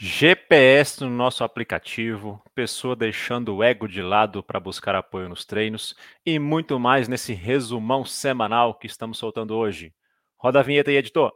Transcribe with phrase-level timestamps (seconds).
[0.00, 5.92] GPS no nosso aplicativo, pessoa deixando o ego de lado para buscar apoio nos treinos
[6.24, 9.92] e muito mais nesse resumão semanal que estamos soltando hoje.
[10.36, 11.32] Roda a vinheta aí, editor.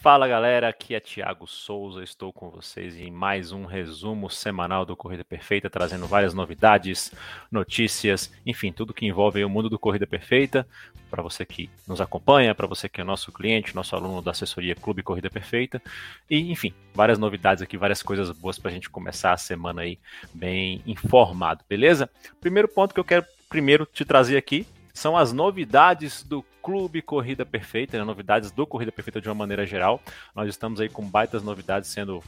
[0.00, 4.96] Fala galera, aqui é Thiago Souza, estou com vocês em mais um resumo semanal do
[4.96, 7.12] Corrida Perfeita, trazendo várias novidades,
[7.50, 10.66] notícias, enfim, tudo que envolve o mundo do Corrida Perfeita,
[11.10, 14.74] para você que nos acompanha, para você que é nosso cliente, nosso aluno da assessoria
[14.74, 15.80] Clube Corrida Perfeita,
[16.28, 19.98] e enfim, várias novidades aqui, várias coisas boas para a gente começar a semana aí
[20.34, 22.10] bem informado, beleza?
[22.40, 27.44] Primeiro ponto que eu quero primeiro te trazer aqui são as novidades do Clube Corrida
[27.44, 28.04] Perfeita, né?
[28.04, 30.00] novidades do Corrida Perfeita de uma maneira geral.
[30.34, 32.22] Nós estamos aí com baitas novidades sendo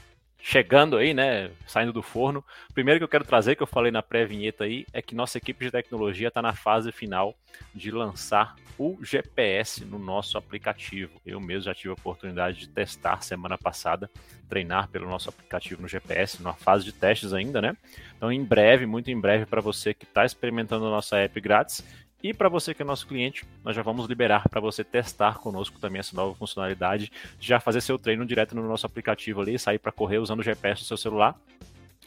[0.47, 2.45] chegando aí, né, saindo do forno.
[2.75, 5.65] Primeiro que eu quero trazer, que eu falei na pré-vinheta aí, é que nossa equipe
[5.65, 7.35] de tecnologia está na fase final
[7.75, 11.19] de lançar o GPS no nosso aplicativo.
[11.25, 14.11] Eu mesmo já tive a oportunidade de testar semana passada,
[14.47, 17.75] treinar pelo nosso aplicativo no GPS, numa fase de testes ainda, né?
[18.15, 21.83] Então, em breve, muito em breve, para você que está experimentando a nossa app grátis
[22.25, 25.79] e para você que é nosso cliente, nós já vamos liberar para você testar conosco
[25.79, 29.93] também essa nova funcionalidade, já fazer seu treino direto no nosso aplicativo ali, sair para
[29.93, 31.39] correr usando o GPS do seu celular.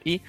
[0.04, 0.20] E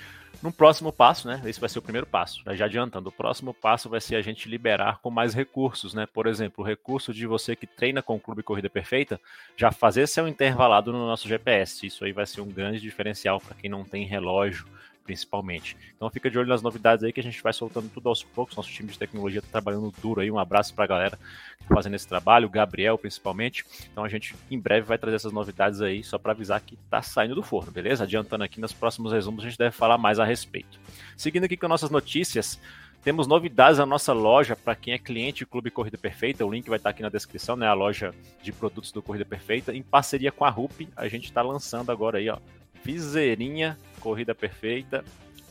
[0.43, 1.41] no próximo passo, né?
[1.47, 2.43] Esse vai ser o primeiro passo.
[2.53, 6.05] Já adiantando, o próximo passo vai ser a gente liberar com mais recursos, né?
[6.05, 9.19] Por exemplo, o recurso de você que treina com o Clube Corrida Perfeita,
[9.57, 11.87] já fazer seu intervalado no nosso GPS.
[11.87, 14.67] Isso aí vai ser um grande diferencial para quem não tem relógio
[15.09, 15.75] principalmente.
[15.97, 18.55] Então fica de olho nas novidades aí que a gente vai soltando tudo aos poucos.
[18.55, 20.31] Nosso time de tecnologia está trabalhando duro aí.
[20.31, 21.19] Um abraço para a galera
[21.59, 23.65] que tá fazendo esse trabalho, o Gabriel principalmente.
[23.91, 27.01] Então a gente em breve vai trazer essas novidades aí só para avisar que está
[27.01, 28.05] saindo do forno, beleza?
[28.05, 30.79] Adiantando aqui nos próximos resumos a gente deve falar mais a respeito.
[31.17, 32.61] Seguindo aqui com nossas notícias,
[33.03, 36.45] temos novidades na nossa loja para quem é cliente do Clube Corrida Perfeita.
[36.45, 37.67] O link vai estar aqui na descrição, né?
[37.67, 38.13] A loja
[38.43, 39.73] de produtos do Corrida Perfeita.
[39.73, 42.39] Em parceria com a RUP, a gente está lançando agora aí, ó,
[42.83, 45.05] viseirinha Corrida Perfeita,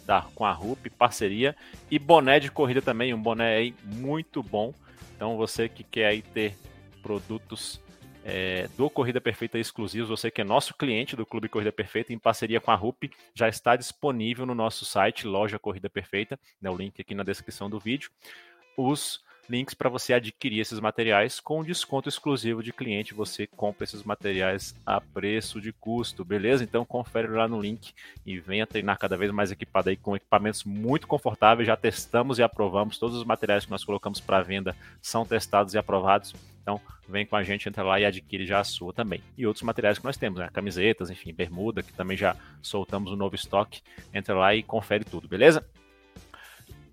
[0.06, 1.56] da, com a RUP, parceria,
[1.92, 4.74] e boné de corrida também, um boné aí muito bom.
[5.16, 6.56] Então você que quer aí ter
[7.02, 7.82] produtos
[8.24, 12.20] é, do Corrida Perfeita exclusivos, você que é nosso cliente do Clube Corrida Perfeita, em
[12.20, 16.76] parceria com a RUP, já está disponível no nosso site, Loja Corrida Perfeita, né, o
[16.76, 18.10] link aqui na descrição do vídeo.
[18.78, 23.14] Os links para você adquirir esses materiais com desconto exclusivo de cliente.
[23.14, 26.64] Você compra esses materiais a preço de custo, beleza?
[26.64, 27.94] Então confere lá no link
[28.26, 31.68] e venha treinar cada vez mais equipado aí com equipamentos muito confortáveis.
[31.68, 35.78] Já testamos e aprovamos todos os materiais que nós colocamos para venda são testados e
[35.78, 36.34] aprovados.
[36.62, 39.24] Então, vem com a gente, entra lá e adquire já a sua também.
[39.38, 40.50] E outros materiais que nós temos, né?
[40.52, 43.82] Camisetas, enfim, bermuda, que também já soltamos um novo estoque.
[44.14, 45.66] Entra lá e confere tudo, beleza?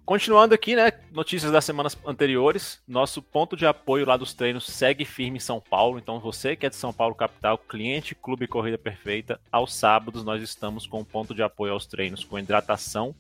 [0.05, 0.93] Continuando aqui, né?
[1.11, 2.79] Notícias das semanas anteriores.
[2.87, 5.99] Nosso ponto de apoio lá dos treinos segue firme em São Paulo.
[5.99, 10.43] Então, você que é de São Paulo, capital, cliente Clube Corrida Perfeita, aos sábados nós
[10.43, 13.15] estamos com um ponto de apoio aos treinos com hidratação,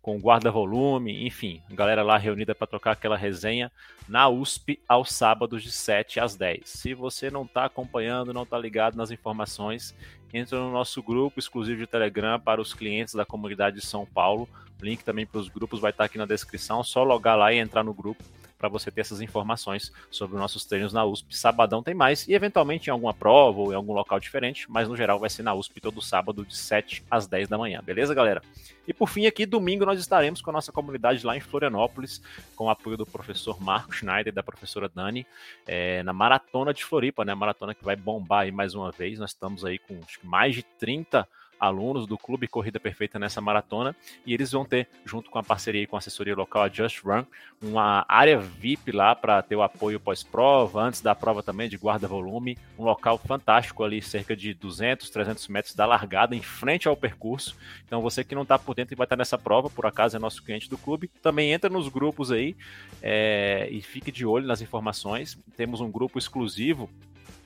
[0.00, 3.70] com guarda-volume, enfim, galera lá reunida para trocar aquela resenha
[4.08, 6.68] na USP aos sábados de 7 às 10.
[6.68, 9.94] Se você não está acompanhando, não está ligado nas informações,
[10.32, 14.48] entra no nosso grupo exclusivo de Telegram para os clientes da comunidade de São Paulo.
[14.80, 16.84] O link também para os grupos vai estar aqui na descrição.
[16.84, 18.22] Só logar lá e entrar no grupo
[18.58, 21.36] para você ter essas informações sobre os nossos treinos na USP.
[21.36, 24.96] Sabadão tem mais e eventualmente em alguma prova ou em algum local diferente, mas no
[24.96, 28.42] geral vai ser na USP todo sábado de 7 às 10 da manhã, beleza, galera?
[28.86, 32.22] E por fim, aqui domingo nós estaremos com a nossa comunidade lá em Florianópolis,
[32.56, 35.26] com o apoio do professor Marco Schneider e da professora Dani,
[35.66, 37.34] é, na Maratona de Floripa, né?
[37.34, 39.18] Maratona que vai bombar aí mais uma vez.
[39.18, 44.34] Nós estamos aí com mais de 30 alunos do Clube Corrida Perfeita nessa maratona e
[44.34, 47.24] eles vão ter, junto com a parceria com a assessoria local, a Just Run,
[47.60, 52.56] uma área VIP lá para ter o apoio pós-prova, antes da prova também de guarda-volume,
[52.78, 57.56] um local fantástico ali, cerca de 200, 300 metros da largada, em frente ao percurso.
[57.84, 60.20] Então você que não está por dentro e vai estar nessa prova, por acaso é
[60.20, 62.56] nosso cliente do clube, também entra nos grupos aí
[63.02, 65.38] é, e fique de olho nas informações.
[65.56, 66.88] Temos um grupo exclusivo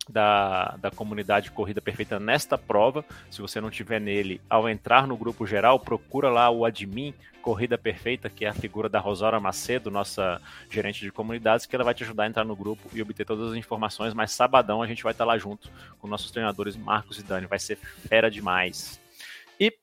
[0.09, 3.05] da, da comunidade Corrida Perfeita nesta prova.
[3.31, 7.77] Se você não tiver nele, ao entrar no grupo geral, procura lá o admin Corrida
[7.77, 10.41] Perfeita, que é a figura da Rosaura Macedo, nossa
[10.71, 13.51] gerente de comunidades, que ela vai te ajudar a entrar no grupo e obter todas
[13.51, 14.15] as informações.
[14.15, 15.69] Mas sabadão a gente vai estar lá junto
[15.99, 17.47] com nossos treinadores Marcos e Dani.
[17.47, 19.01] Vai ser fera demais.
[19.59, 19.77] E,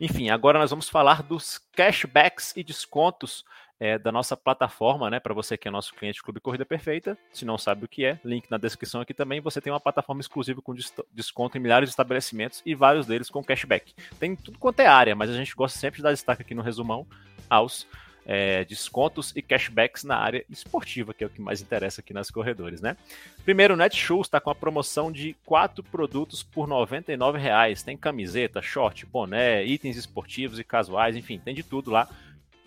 [0.00, 3.44] enfim, agora nós vamos falar dos cashbacks e descontos
[3.80, 5.18] é, da nossa plataforma, né?
[5.18, 8.20] Para você que é nosso cliente Clube Corrida Perfeita, se não sabe o que é,
[8.22, 9.40] link na descrição aqui também.
[9.40, 10.74] Você tem uma plataforma exclusiva com
[11.12, 13.94] desconto em milhares de estabelecimentos e vários deles com cashback.
[14.18, 16.60] Tem tudo quanto é área, mas a gente gosta sempre de dar destaque aqui no
[16.60, 17.06] resumão
[17.48, 17.86] aos
[18.26, 22.30] é, descontos e cashbacks na área esportiva, que é o que mais interessa aqui nas
[22.30, 22.98] corredores, né?
[23.44, 27.82] Primeiro, o Netshoes está com a promoção de quatro produtos por R$ 99,00.
[27.82, 32.06] Tem camiseta, short, boné, itens esportivos e casuais, enfim, tem de tudo lá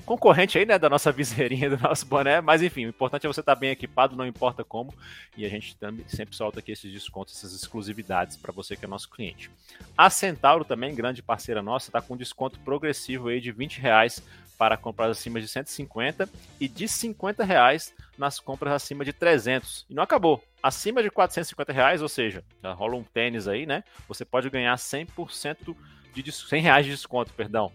[0.05, 3.39] concorrente aí, né, da nossa viseirinha, do nosso boné, mas enfim, o importante é você
[3.39, 4.93] estar tá bem equipado, não importa como,
[5.35, 8.87] e a gente também sempre solta aqui esses descontos, essas exclusividades para você que é
[8.87, 9.49] nosso cliente.
[9.97, 14.21] A Centauro também, grande parceira nossa, está com desconto progressivo aí de 20 reais
[14.57, 16.29] para compras acima de 150
[16.59, 19.85] e de 50 reais nas compras acima de 300.
[19.89, 20.43] E não acabou.
[20.61, 23.83] Acima de 450 reais, ou seja, já rola um tênis aí, né?
[24.07, 25.75] Você pode ganhar 100%
[26.13, 27.71] de 100 reais de desconto, perdão.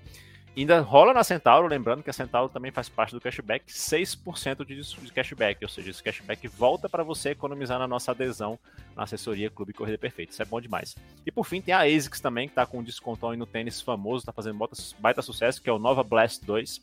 [0.56, 5.12] Ainda rola na Centauro, lembrando que a Centauro também faz parte do cashback, 6% de,
[5.12, 8.59] cashback, ou seja, esse cashback volta para você economizar na nossa adesão
[8.97, 10.33] na assessoria Clube Corrida Perfeita.
[10.33, 10.97] Isso é bom demais.
[11.25, 14.23] E por fim, tem a ASICS também, que está com um descontão no tênis famoso,
[14.23, 14.59] está fazendo
[14.99, 16.83] baita sucesso, que é o Nova Blast 2.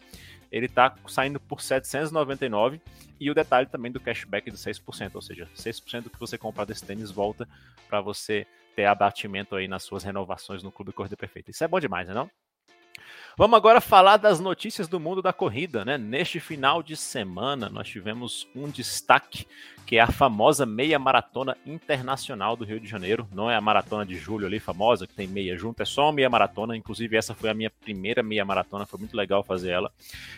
[0.52, 2.80] Ele está saindo por 799
[3.20, 6.64] e o detalhe também do cashback de 6%, ou seja, 6% do que você comprar
[6.64, 7.46] desse tênis volta
[7.90, 11.52] para você ter abatimento aí nas suas renovações no Clube Corrida Perfeita.
[11.52, 12.30] Isso é bom demais, né não?
[13.38, 15.98] Vamos agora falar das notícias do mundo da corrida, né?
[15.98, 19.46] Neste final de semana, nós tivemos um destaque,
[19.86, 23.28] que é a famosa meia maratona internacional do Rio de Janeiro.
[23.34, 26.14] Não é a maratona de julho ali, famosa, que tem meia junto, é só uma
[26.14, 26.78] meia maratona.
[26.78, 29.92] Inclusive, essa foi a minha primeira meia maratona, foi muito legal fazer ela.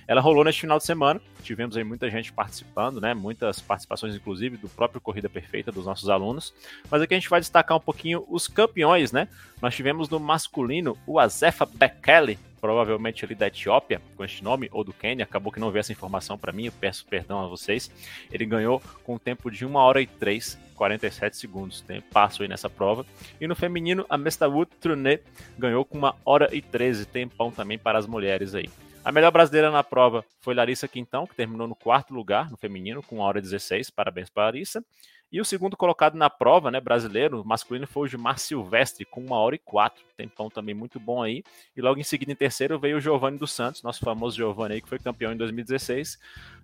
[0.08, 3.14] Ela rolou neste final de semana, tivemos aí muita gente participando, né?
[3.14, 6.52] Muitas participações, inclusive, do próprio Corrida Perfeita, dos nossos alunos.
[6.90, 9.28] Mas aqui a gente vai destacar um pouquinho os campeões, né?
[9.62, 14.84] Nós tivemos no masculino o Azefa Bekele, provavelmente ali da Etiópia, com este nome, ou
[14.84, 17.92] do Quênia, acabou que não veio essa informação para mim, eu peço perdão a vocês.
[18.32, 22.48] Ele ganhou com um tempo de 1 hora e 3, 47 segundos, tem passo aí
[22.48, 23.06] nessa prova.
[23.40, 25.24] E no feminino, a Mestawut Trunet
[25.58, 28.70] ganhou com 1 hora e 13, tempão também para as mulheres aí.
[29.04, 33.02] A melhor brasileira na prova foi Larissa Quintão, que terminou no quarto lugar no feminino,
[33.02, 34.84] com 1 hora e 16, parabéns para Larissa.
[35.32, 39.38] E o segundo colocado na prova, né, brasileiro, masculino, foi o Gilmar Silvestre, com uma
[39.38, 40.04] hora e quatro.
[40.16, 41.44] Tempão também muito bom aí.
[41.76, 44.82] E logo em seguida, em terceiro, veio o Giovanni dos Santos, nosso famoso Giovanni aí,
[44.82, 46.18] que foi campeão em 2016.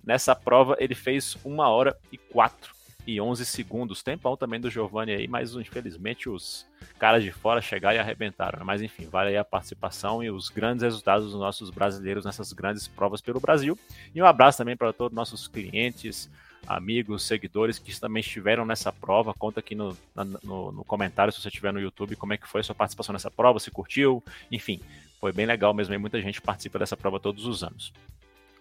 [0.04, 2.74] Nessa prova, ele fez uma hora e quatro
[3.06, 4.02] e 11 segundos.
[4.02, 6.66] Tempão também do Giovanni aí, mas infelizmente os
[6.98, 8.60] caras de fora chegaram e arrebentaram.
[8.60, 8.66] Né?
[8.66, 12.88] Mas enfim, vale aí a participação e os grandes resultados dos nossos brasileiros nessas grandes
[12.88, 13.78] provas pelo Brasil.
[14.14, 16.30] E um abraço também para todos os nossos clientes,
[16.68, 19.34] amigos, seguidores que também estiveram nessa prova.
[19.34, 19.98] Conta aqui no,
[20.44, 23.14] no, no, comentário se você estiver no YouTube como é que foi a sua participação
[23.14, 24.80] nessa prova, se curtiu, enfim,
[25.20, 25.94] foi bem legal mesmo.
[25.94, 27.94] E muita gente participa dessa prova todos os anos.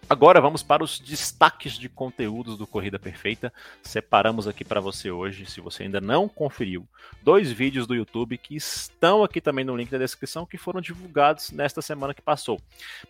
[0.09, 3.53] Agora vamos para os destaques de conteúdos do Corrida Perfeita.
[3.81, 6.85] Separamos aqui para você hoje, se você ainda não conferiu,
[7.23, 11.51] dois vídeos do YouTube que estão aqui também no link da descrição, que foram divulgados
[11.51, 12.59] nesta semana que passou.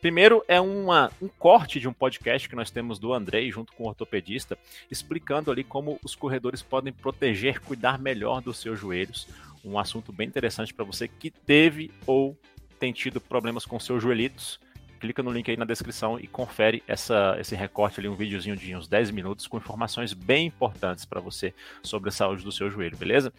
[0.01, 3.83] Primeiro é uma, um corte de um podcast que nós temos do Andrei, junto com
[3.85, 4.57] o ortopedista,
[4.89, 9.27] explicando ali como os corredores podem proteger, cuidar melhor dos seus joelhos.
[9.65, 12.37] Um assunto bem interessante para você que teve ou
[12.79, 14.59] tem tido problemas com seus joelhitos
[15.03, 18.73] clica no link aí na descrição e confere essa, esse recorte ali, um videozinho de
[18.73, 22.95] uns 10 minutos com informações bem importantes para você sobre a saúde do seu joelho,
[22.95, 23.33] beleza?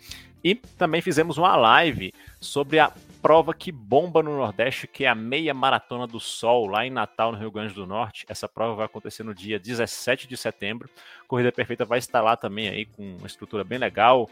[0.45, 5.15] E também fizemos uma live sobre a prova que bomba no Nordeste, que é a
[5.15, 8.27] Meia Maratona do Sol, lá em Natal, no Rio Grande do Norte.
[8.29, 10.91] Essa prova vai acontecer no dia 17 de setembro.
[11.27, 14.29] Corrida Perfeita vai estar lá também aí com uma estrutura bem legal.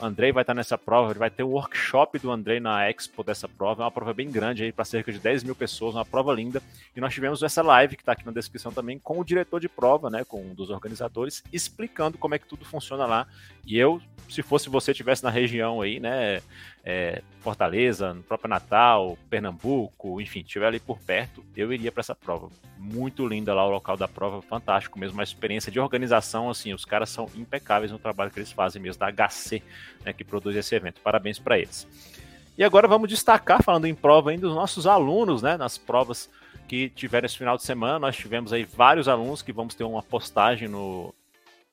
[0.00, 3.48] Andrei vai estar nessa prova, ele vai ter o workshop do Andrei na Expo dessa
[3.48, 3.82] prova.
[3.82, 6.62] É uma prova bem grande aí para cerca de 10 mil pessoas, uma prova linda.
[6.94, 9.68] E nós tivemos essa live que está aqui na descrição também com o diretor de
[9.68, 13.26] prova, né, com um dos organizadores, explicando como é que tudo funciona lá.
[13.66, 16.40] E eu, se fosse você, tivesse na região aí, né,
[16.84, 22.14] é, Fortaleza, no próprio Natal, Pernambuco, enfim, estiver ali por perto, eu iria para essa
[22.14, 22.48] prova.
[22.78, 26.84] Muito linda lá o local da prova, fantástico mesmo, uma experiência de organização, assim, os
[26.84, 29.62] caras são impecáveis no trabalho que eles fazem mesmo, da HC,
[30.04, 31.00] né, que produz esse evento.
[31.00, 31.86] Parabéns para eles.
[32.58, 36.28] E agora vamos destacar, falando em prova ainda, dos nossos alunos, né, nas provas
[36.66, 40.02] que tiveram esse final de semana, nós tivemos aí vários alunos que vamos ter uma
[40.02, 41.14] postagem no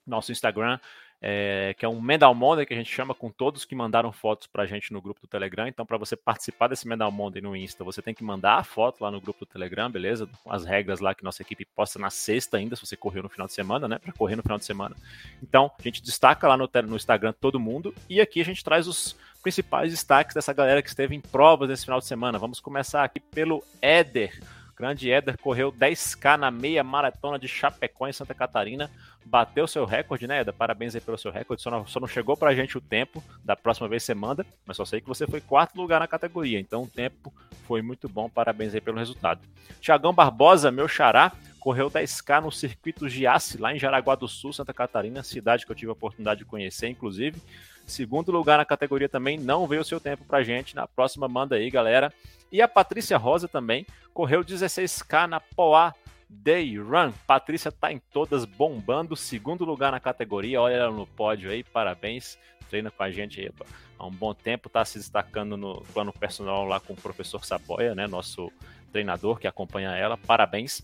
[0.06, 0.80] nosso Instagram
[1.22, 4.48] é, que é um Medal Monday que a gente chama com todos que mandaram fotos
[4.48, 5.68] para a gente no grupo do Telegram.
[5.68, 9.04] Então, para você participar desse Medal Monday no Insta, você tem que mandar a foto
[9.04, 10.30] lá no grupo do Telegram, beleza?
[10.48, 13.48] As regras lá que nossa equipe posta na sexta ainda, se você correu no final
[13.48, 14.00] de semana, né?
[14.00, 14.96] Para correr no final de semana.
[15.44, 18.88] Então, a gente destaca lá no, no Instagram todo mundo e aqui a gente traz
[18.88, 22.38] os principais destaques dessa galera que esteve em provas nesse final de semana.
[22.38, 24.40] Vamos começar aqui pelo Éder
[24.79, 28.89] Grande Éder correu 10K na meia maratona de Chapecó, em Santa Catarina.
[29.25, 30.53] Bateu seu recorde, né, Éder?
[30.53, 31.62] Parabéns aí pelo seu recorde.
[31.62, 33.21] Só não, só não chegou pra gente o tempo.
[33.43, 34.45] Da próxima vez você manda.
[34.65, 36.57] Mas só sei que você foi quarto lugar na categoria.
[36.57, 37.33] Então o tempo
[37.67, 38.29] foi muito bom.
[38.29, 39.41] Parabéns aí pelo resultado.
[39.81, 44.74] Tiagão Barbosa, meu xará, correu 10K no circuito Giasse, lá em Jaraguá do Sul, Santa
[44.74, 47.41] Catarina, cidade que eu tive a oportunidade de conhecer, inclusive.
[47.89, 50.75] Segundo lugar na categoria também, não veio o seu tempo pra gente.
[50.75, 52.13] Na próxima, manda aí, galera.
[52.51, 55.93] E a Patrícia Rosa também correu 16K na Poá
[56.29, 57.12] Day Run.
[57.25, 60.62] Patrícia tá em todas bombando, segundo lugar na categoria.
[60.62, 62.38] Olha ela no pódio aí, parabéns.
[62.69, 63.51] Treina com a gente aí
[63.98, 67.96] há um bom tempo, tá se destacando no plano personal lá com o professor Saboia,
[67.96, 68.08] né?
[68.08, 68.51] Nosso
[68.91, 70.17] treinador que acompanha ela.
[70.17, 70.84] Parabéns.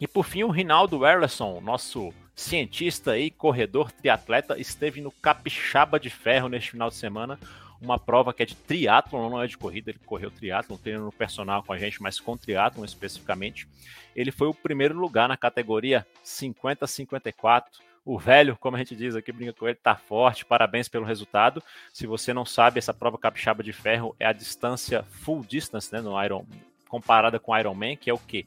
[0.00, 6.10] E por fim, o Rinaldo Erlerson, nosso cientista e corredor triatleta, esteve no Capixaba de
[6.10, 7.38] Ferro neste final de semana,
[7.80, 11.12] uma prova que é de triatlon, não é de corrida, ele correu triatlon, treino no
[11.12, 13.68] personal com a gente, mas com triatlon especificamente.
[14.16, 17.64] Ele foi o primeiro lugar na categoria 50-54.
[18.04, 20.44] O velho, como a gente diz aqui, brinca com ele, tá forte.
[20.44, 21.62] Parabéns pelo resultado.
[21.92, 26.00] Se você não sabe, essa prova capixaba de ferro é a distância full distance, né,
[26.00, 26.46] no Iron,
[26.88, 28.46] comparada com Ironman, que é o quê?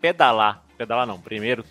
[0.00, 1.64] Pedalar pedalar não, primeiro,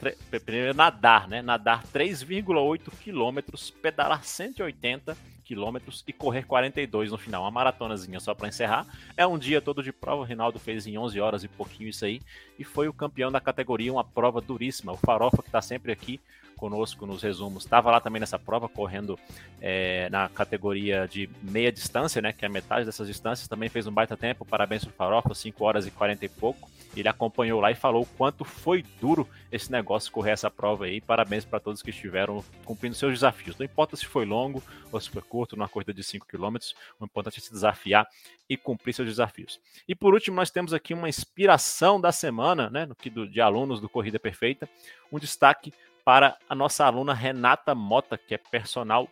[0.46, 1.42] primeiro nadar, né?
[1.42, 7.44] Nadar 3,8 quilômetros, pedalar 180 quilômetros e correr 42 no final.
[7.44, 8.86] Uma maratonazinha só para encerrar.
[9.16, 10.24] É um dia todo de prova.
[10.24, 12.22] O Rinaldo fez em 11 horas e pouquinho isso aí.
[12.60, 14.92] E foi o campeão da categoria, uma prova duríssima.
[14.92, 16.20] O Farofa, que está sempre aqui
[16.58, 19.18] conosco nos resumos, estava lá também nessa prova, correndo
[19.62, 22.34] é, na categoria de meia distância, né?
[22.34, 23.48] Que é metade dessas distâncias.
[23.48, 24.44] Também fez um baita tempo.
[24.44, 26.70] Parabéns pro Farofa, 5 horas e 40 e pouco.
[27.00, 31.00] Ele acompanhou lá e falou o quanto foi duro esse negócio correr essa prova aí.
[31.02, 33.58] Parabéns para todos que estiveram cumprindo seus desafios.
[33.58, 36.58] Não importa se foi longo ou se foi curto, numa corrida de 5 km,
[37.00, 38.08] o importante é se desafiar
[38.50, 39.60] e cumprir seus desafios.
[39.88, 42.88] E por último, nós temos aqui uma inspiração da semana, né,
[43.30, 44.70] de alunos do Corrida Perfeita,
[45.12, 45.74] um destaque
[46.04, 49.10] para a nossa aluna Renata Mota, que é personal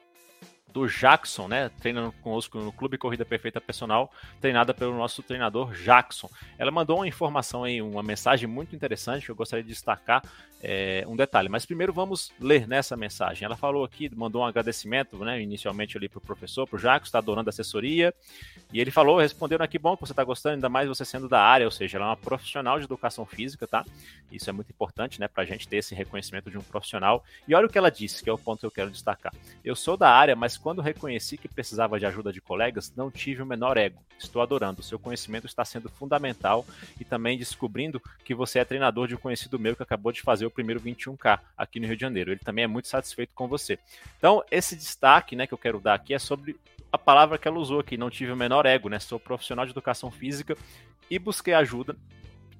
[0.76, 1.72] do Jackson, né?
[1.80, 6.30] Treinando conosco no Clube Corrida Perfeita Personal, treinada pelo nosso treinador Jackson.
[6.58, 10.22] Ela mandou uma informação aí, uma mensagem muito interessante que eu gostaria de destacar
[10.62, 11.48] é, um detalhe.
[11.48, 13.46] Mas primeiro vamos ler nessa mensagem.
[13.46, 15.42] Ela falou aqui, mandou um agradecimento, né?
[15.42, 18.14] Inicialmente ali para o professor, para o Jackson, está adorando a assessoria.
[18.74, 21.40] E ele falou, respondendo aqui, bom que você está gostando, ainda mais você sendo da
[21.40, 23.86] área, ou seja, ela é uma profissional de educação física, tá?
[24.32, 25.28] Isso é muito importante, né?
[25.28, 27.24] Para a gente ter esse reconhecimento de um profissional.
[27.48, 29.34] E olha o que ela disse, que é o ponto que eu quero destacar.
[29.64, 33.40] Eu sou da área, mas quando reconheci que precisava de ajuda de colegas, não tive
[33.40, 34.02] o menor ego.
[34.18, 34.82] Estou adorando.
[34.82, 36.66] Seu conhecimento está sendo fundamental
[37.00, 40.44] e também descobrindo que você é treinador de um conhecido meu que acabou de fazer
[40.44, 42.32] o primeiro 21K aqui no Rio de Janeiro.
[42.32, 43.78] Ele também é muito satisfeito com você.
[44.18, 46.60] Então, esse destaque né, que eu quero dar aqui é sobre
[46.92, 48.98] a palavra que ela usou aqui, não tive o menor ego, né?
[48.98, 50.58] Sou profissional de educação física
[51.12, 51.96] e busquei ajuda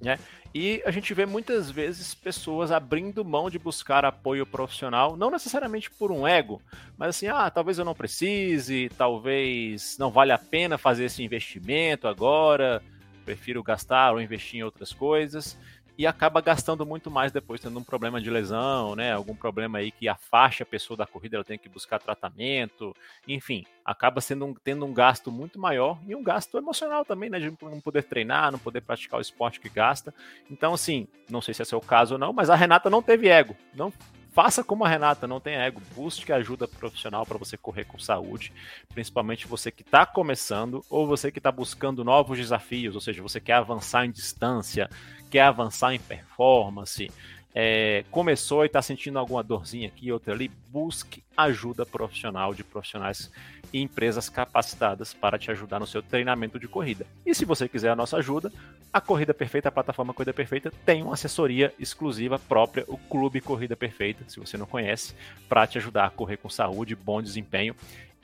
[0.02, 0.20] né?
[0.54, 5.92] E a gente vê muitas vezes pessoas abrindo mão de buscar apoio profissional, não necessariamente
[5.92, 6.62] por um ego,
[6.98, 12.08] mas assim, ah, talvez eu não precise, talvez não vale a pena fazer esse investimento
[12.08, 12.82] agora,
[13.26, 15.58] prefiro gastar ou investir em outras coisas
[15.98, 19.14] e acaba gastando muito mais depois, tendo um problema de lesão, né?
[19.14, 22.96] Algum problema aí que afaste a pessoa da corrida, ela tem que buscar tratamento,
[23.28, 27.40] enfim, acaba sendo um, tendo um gasto muito maior e um gasto emocional também, né?
[27.40, 30.14] De não poder treinar, não poder praticar o esporte que gasta.
[30.50, 33.28] Então, assim, não sei se é seu caso ou não, mas a Renata não teve
[33.28, 33.92] ego, não
[34.36, 38.52] faça como a Renata, não tem ego, busque ajuda profissional para você correr com saúde,
[38.94, 43.40] principalmente você que está começando ou você que está buscando novos desafios, ou seja, você
[43.40, 44.90] quer avançar em distância,
[45.32, 47.10] quer avançar em performance,
[47.58, 53.32] é, começou e está sentindo alguma dorzinha aqui, outra ali, busque ajuda profissional de profissionais
[53.72, 57.08] e empresas capacitadas para te ajudar no seu treinamento de corrida.
[57.26, 58.52] E se você quiser a nossa ajuda,
[58.92, 63.78] a Corrida Perfeita, a plataforma Corrida Perfeita, tem uma assessoria exclusiva própria, o Clube Corrida
[63.78, 65.16] Perfeita, se você não conhece,
[65.48, 67.74] para te ajudar a correr com saúde, bom desempenho.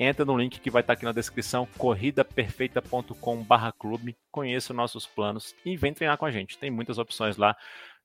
[0.04, 4.18] Entra no link que vai estar aqui na descrição, corridaperfeita.com/clube.
[4.32, 6.58] Conheça nossos planos e vem treinar com a gente.
[6.58, 7.56] Tem muitas opções lá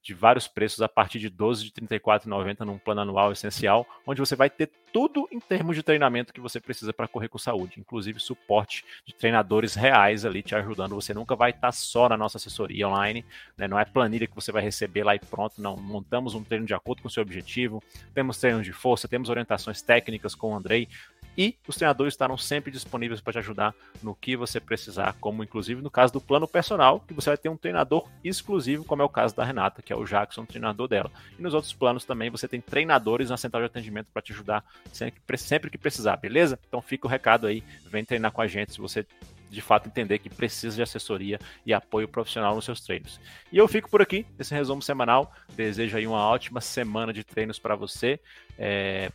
[0.06, 4.20] de vários preços a partir de 12 de R$ 34,90 num plano anual essencial, onde
[4.20, 7.80] você vai ter tudo em termos de treinamento que você precisa para correr com saúde,
[7.80, 10.94] inclusive suporte de treinadores reais ali te ajudando.
[10.94, 13.24] Você nunca vai estar só na nossa assessoria online,
[13.58, 13.66] né?
[13.66, 15.76] não é planilha que você vai receber lá e pronto, não.
[15.76, 17.82] Montamos um treino de acordo com o seu objetivo,
[18.14, 20.88] temos treinos de força, temos orientações técnicas com o Andrei,
[21.36, 25.82] e os treinadores estarão sempre disponíveis para te ajudar no que você precisar, como inclusive
[25.82, 29.08] no caso do plano personal, que você vai ter um treinador exclusivo, como é o
[29.08, 31.10] caso da Renata, que é o Jackson, treinador dela.
[31.38, 34.64] E nos outros planos também você tem treinadores na central de atendimento para te ajudar
[34.92, 36.58] sempre, sempre que precisar, beleza?
[36.66, 39.06] Então fica o recado aí, vem treinar com a gente se você
[39.48, 43.20] de fato entender que precisa de assessoria e apoio profissional nos seus treinos.
[43.52, 45.32] E eu fico por aqui, esse resumo semanal.
[45.54, 48.20] Desejo aí uma ótima semana de treinos para você.
[48.58, 49.10] É,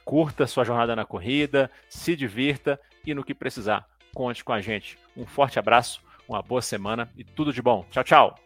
[0.00, 4.98] curta sua jornada na corrida, se divirta e no que precisar, conte com a gente.
[5.16, 7.84] Um forte abraço, uma boa semana e tudo de bom.
[7.90, 8.43] Tchau, tchau!